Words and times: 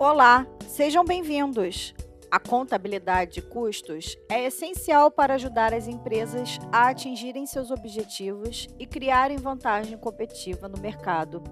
Olá, 0.00 0.46
sejam 0.66 1.04
bem-vindos. 1.04 1.94
A 2.30 2.40
contabilidade 2.40 3.32
de 3.32 3.42
custos 3.42 4.16
é 4.30 4.46
essencial 4.46 5.10
para 5.10 5.34
ajudar 5.34 5.74
as 5.74 5.86
empresas 5.86 6.58
a 6.72 6.88
atingirem 6.88 7.44
seus 7.44 7.70
objetivos 7.70 8.66
e 8.78 8.86
criarem 8.86 9.36
vantagem 9.36 9.98
competitiva 9.98 10.70
no 10.70 10.78
mercado. 10.78 11.44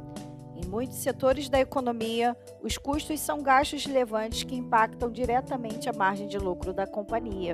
Em 0.56 0.66
muitos 0.66 0.96
setores 0.96 1.50
da 1.50 1.61
economia, 1.61 2.34
os 2.62 2.79
custos 2.79 3.21
são 3.21 3.42
gastos 3.42 3.84
relevantes 3.84 4.45
que 4.45 4.56
impactam 4.56 5.12
diretamente 5.12 5.86
a 5.90 5.92
margem 5.92 6.26
de 6.26 6.38
lucro 6.38 6.72
da 6.72 6.86
companhia. 6.86 7.52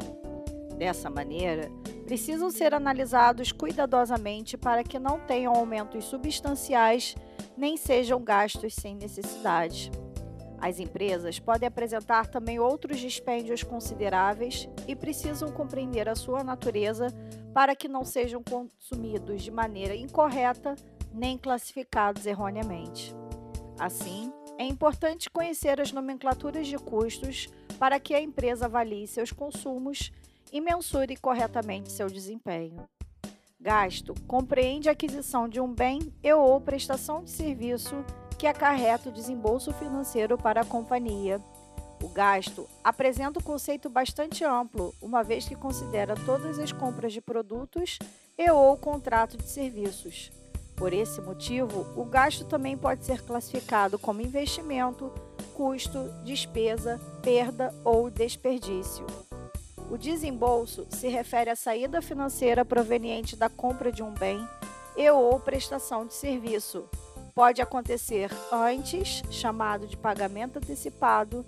Dessa 0.79 1.11
maneira, 1.11 1.73
precisam 2.07 2.53
ser 2.53 2.73
analisados 2.73 3.51
cuidadosamente 3.51 4.57
para 4.57 4.85
que 4.85 5.01
não 5.01 5.19
tenham 5.19 5.57
aumentos 5.57 6.05
substanciais 6.05 7.17
nem 7.57 7.77
sejam 7.77 8.23
gastos 8.23 8.77
sem 8.77 8.95
necessidade. 8.95 9.91
As 10.65 10.81
empresas 10.81 11.39
podem 11.39 11.67
apresentar 11.67 12.27
também 12.27 12.59
outros 12.59 12.99
dispêndios 12.99 13.63
consideráveis 13.63 14.67
e 14.89 14.97
precisam 14.97 15.53
compreender 15.53 16.09
a 16.09 16.15
sua 16.15 16.43
natureza 16.43 17.09
para 17.53 17.77
que 17.77 17.87
não 17.87 18.03
sejam 18.03 18.43
consumidos 18.43 19.43
de 19.43 19.51
maneira 19.51 19.95
incorreta 19.95 20.75
nem 21.13 21.37
classificados 21.37 22.25
erroneamente. 22.25 23.15
Assim, 23.79 24.33
é 24.57 24.65
importante 24.65 25.29
conhecer 25.29 25.83
as 25.83 25.93
nomenclaturas 25.93 26.67
de 26.67 26.79
custos 26.79 27.47
para 27.79 28.01
que 28.01 28.15
a 28.15 28.23
empresa 28.23 28.65
avalie 28.65 29.07
seus 29.07 29.31
consumos 29.31 30.11
e 30.51 30.63
mensure 30.63 31.15
corretamente 31.19 31.93
seu 31.93 32.07
desempenho. 32.07 32.89
Gasto 33.61 34.15
compreende 34.27 34.89
a 34.89 34.93
aquisição 34.93 35.47
de 35.47 35.61
um 35.61 35.71
bem 35.75 36.11
e 36.23 36.33
ou 36.33 36.59
prestação 36.59 37.23
de 37.23 37.31
serviço 37.31 38.03
que 38.45 38.49
acarreta 38.49 39.09
o 39.09 39.13
desembolso 39.13 39.73
financeiro 39.73 40.37
para 40.37 40.61
a 40.61 40.65
companhia. 40.67 41.41
O 42.03 42.09
gasto 42.11 42.69
apresenta 42.85 43.39
um 43.39 43.43
conceito 43.43 43.89
bastante 43.89 44.45
amplo, 44.45 44.95
uma 45.01 45.23
vez 45.23 45.49
que 45.49 45.57
considera 45.57 46.15
todas 46.27 46.59
as 46.59 46.71
compras 46.71 47.15
de 47.15 47.23
produtos 47.23 47.99
e 48.37 48.51
ou 48.51 48.77
contrato 48.77 49.39
de 49.39 49.49
serviços. 49.49 50.31
Por 50.77 50.93
esse 50.93 51.23
motivo, 51.23 51.87
o 51.99 52.05
gasto 52.05 52.45
também 52.45 52.77
pode 52.77 53.07
ser 53.07 53.23
classificado 53.23 53.99
como 53.99 54.21
investimento, 54.21 55.11
custo, 55.55 56.11
despesa, 56.23 57.01
perda 57.23 57.75
ou 57.83 58.11
desperdício. 58.11 59.07
O 59.91 59.97
desembolso 59.97 60.87
se 60.91 61.09
refere 61.09 61.49
à 61.49 61.57
saída 61.57 62.03
financeira 62.03 62.63
proveniente 62.63 63.37
da 63.37 63.49
compra 63.49 63.91
de 63.91 64.03
um 64.03 64.13
bem 64.13 64.47
e 64.99 65.11
ou 65.11 65.41
prestação 65.41 66.07
de 66.07 66.13
serviço, 66.13 66.87
pode 67.35 67.61
acontecer 67.61 68.31
antes, 68.53 69.23
chamado 69.31 69.87
de 69.87 69.97
pagamento 69.97 70.59
antecipado, 70.59 71.45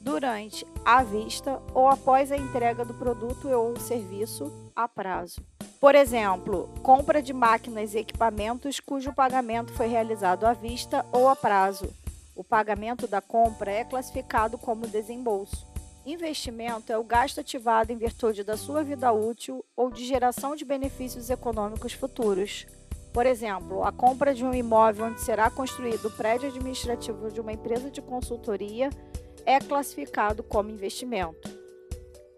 durante, 0.00 0.66
à 0.84 1.02
vista 1.02 1.60
ou 1.74 1.88
após 1.88 2.32
a 2.32 2.36
entrega 2.36 2.84
do 2.84 2.94
produto 2.94 3.48
ou 3.48 3.78
serviço 3.78 4.50
a 4.74 4.88
prazo. 4.88 5.42
Por 5.78 5.94
exemplo, 5.94 6.68
compra 6.82 7.22
de 7.22 7.32
máquinas 7.32 7.94
e 7.94 7.98
equipamentos 7.98 8.80
cujo 8.80 9.12
pagamento 9.12 9.72
foi 9.72 9.86
realizado 9.86 10.44
à 10.44 10.52
vista 10.52 11.04
ou 11.12 11.28
a 11.28 11.36
prazo. 11.36 11.90
O 12.34 12.44
pagamento 12.44 13.06
da 13.06 13.20
compra 13.20 13.70
é 13.70 13.84
classificado 13.84 14.56
como 14.56 14.86
desembolso. 14.86 15.66
Investimento 16.04 16.90
é 16.90 16.98
o 16.98 17.04
gasto 17.04 17.40
ativado 17.40 17.92
em 17.92 17.96
virtude 17.96 18.42
da 18.42 18.56
sua 18.56 18.82
vida 18.82 19.12
útil 19.12 19.64
ou 19.76 19.90
de 19.90 20.04
geração 20.06 20.56
de 20.56 20.64
benefícios 20.64 21.28
econômicos 21.28 21.92
futuros. 21.92 22.66
Por 23.12 23.26
exemplo, 23.26 23.82
a 23.82 23.90
compra 23.90 24.32
de 24.32 24.44
um 24.44 24.54
imóvel 24.54 25.06
onde 25.06 25.20
será 25.20 25.50
construído 25.50 26.06
o 26.06 26.10
prédio 26.12 26.48
administrativo 26.48 27.30
de 27.30 27.40
uma 27.40 27.52
empresa 27.52 27.90
de 27.90 28.00
consultoria 28.00 28.88
é 29.44 29.58
classificado 29.58 30.42
como 30.42 30.70
investimento. 30.70 31.58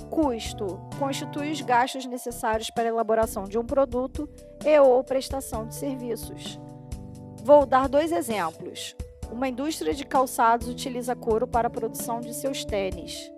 Custo 0.09 0.78
constitui 0.98 1.53
os 1.53 1.61
gastos 1.61 2.06
necessários 2.06 2.70
para 2.70 2.84
a 2.84 2.89
elaboração 2.89 3.45
de 3.45 3.59
um 3.59 3.65
produto 3.65 4.28
e 4.65 4.78
ou 4.78 5.03
prestação 5.05 5.66
de 5.66 5.75
serviços. 5.75 6.59
Vou 7.43 7.66
dar 7.66 7.89
dois 7.89 8.12
exemplos. 8.12 8.94
Uma 9.31 9.49
indústria 9.49 9.94
de 9.94 10.04
calçados 10.04 10.69
utiliza 10.69 11.16
couro 11.16 11.47
para 11.47 11.69
a 11.69 11.71
produção 11.71 12.21
de 12.21 12.34
seus 12.34 12.65
tênis. 12.65 13.31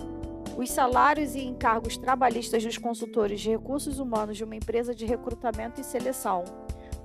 Os 0.57 0.71
salários 0.71 1.35
e 1.35 1.45
encargos 1.45 1.97
trabalhistas 1.97 2.65
dos 2.65 2.79
consultores 2.79 3.41
de 3.41 3.51
recursos 3.51 3.99
humanos 3.99 4.37
de 4.37 4.45
uma 4.45 4.55
empresa 4.55 4.95
de 4.95 5.05
recrutamento 5.05 5.81
e 5.81 5.85
seleção 5.85 6.45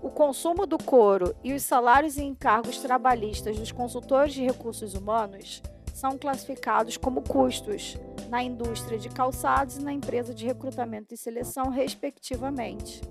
o 0.01 0.09
consumo 0.09 0.65
do 0.65 0.77
couro 0.77 1.35
e 1.43 1.53
os 1.53 1.63
salários 1.63 2.17
e 2.17 2.23
encargos 2.23 2.79
trabalhistas 2.79 3.59
dos 3.59 3.71
consultores 3.71 4.33
de 4.33 4.43
recursos 4.43 4.93
humanos 4.93 5.61
são 5.93 6.17
classificados 6.17 6.95
como 6.95 7.21
custos 7.21 7.97
na 8.29 8.41
indústria 8.41 8.97
de 8.97 9.09
calçados 9.09 9.77
e 9.77 9.83
na 9.83 9.91
empresa 9.91 10.33
de 10.33 10.45
recrutamento 10.45 11.13
e 11.13 11.17
seleção, 11.17 11.69
respectivamente. 11.69 13.01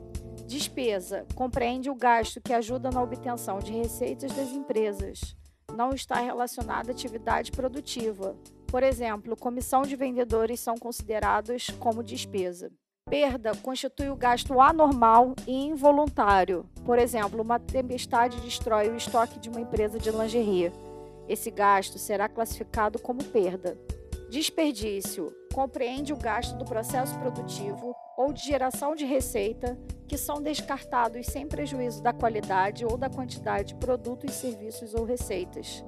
Despesa 0.47 1.27
compreende 1.35 1.91
o 1.91 1.95
gasto 1.95 2.41
que 2.41 2.55
ajuda 2.55 2.91
na 2.91 3.03
obtenção 3.03 3.59
de 3.59 3.73
receitas 3.73 4.33
das 4.33 4.49
empresas. 4.49 5.37
Não 5.75 5.91
está 5.91 6.15
relacionada 6.15 6.91
à 6.91 6.93
atividade 6.93 7.53
produtiva. 7.53 8.35
Por 8.67 8.83
exemplo, 8.83 9.37
comissão 9.37 9.83
de 9.83 9.95
vendedores 9.95 10.61
são 10.61 10.77
considerados 10.77 11.69
como 11.79 12.03
despesa. 12.03 12.71
Perda 13.11 13.53
constitui 13.63 14.11
o 14.11 14.17
gasto 14.17 14.61
anormal 14.61 15.35
e 15.47 15.67
involuntário. 15.67 16.67
Por 16.85 16.99
exemplo, 16.99 17.43
uma 17.43 17.59
tempestade 17.59 18.39
destrói 18.43 18.91
o 18.91 18.97
estoque 18.97 19.39
de 19.39 19.49
uma 19.49 19.63
empresa 19.63 19.99
de 19.99 20.11
lingerie. 20.11 20.71
Esse 21.27 21.51
gasto 21.51 21.99
será 21.99 22.29
classificado 22.29 22.99
como 22.99 23.25
perda. 23.25 23.79
Desperdício 24.29 25.33
compreende 25.55 26.13
o 26.13 26.19
gasto 26.19 26.55
do 26.59 26.67
processo 26.67 27.19
produtivo 27.19 27.95
ou 28.15 28.31
de 28.31 28.43
geração 28.43 28.95
de 28.95 29.07
receita 29.07 29.79
que 30.07 30.19
são 30.19 30.43
descartados 30.43 31.27
sem 31.27 31.47
prejuízo 31.47 32.03
da 32.03 32.13
qualidade 32.13 32.85
ou 32.85 32.99
da 32.99 33.09
quantidade 33.09 33.69
de 33.69 33.77
produtos, 33.77 34.35
serviços 34.35 34.95
ou 34.95 35.05
receitas. 35.05 35.83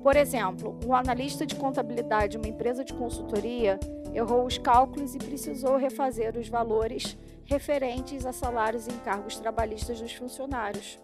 Por 0.00 0.16
exemplo, 0.16 0.78
um 0.86 0.94
analista 0.94 1.44
de 1.44 1.56
contabilidade 1.56 2.32
de 2.32 2.36
uma 2.38 2.48
empresa 2.48 2.84
de 2.84 2.92
consultoria 2.92 3.80
errou 4.14 4.46
os 4.46 4.58
cálculos 4.58 5.14
e 5.14 5.18
precisou 5.18 5.76
refazer 5.76 6.36
os 6.36 6.48
valores 6.48 7.16
referentes 7.44 8.24
a 8.26 8.32
salários 8.32 8.86
e 8.86 8.92
encargos 8.92 9.38
trabalhistas 9.38 10.00
dos 10.00 10.12
funcionários. 10.12 10.98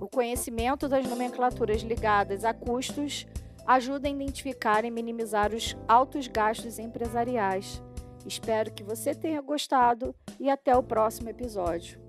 O 0.00 0.08
conhecimento 0.08 0.88
das 0.88 1.06
nomenclaturas 1.06 1.82
ligadas 1.82 2.44
a 2.44 2.54
custos 2.54 3.26
ajuda 3.66 4.08
a 4.08 4.10
identificar 4.10 4.84
e 4.84 4.90
minimizar 4.90 5.52
os 5.52 5.76
altos 5.86 6.26
gastos 6.26 6.78
empresariais. 6.78 7.82
Espero 8.26 8.72
que 8.72 8.82
você 8.82 9.14
tenha 9.14 9.40
gostado 9.40 10.14
e 10.38 10.48
até 10.48 10.76
o 10.76 10.82
próximo 10.82 11.28
episódio. 11.28 12.07